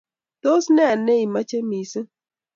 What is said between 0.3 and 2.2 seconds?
Tos ne neichame missing'?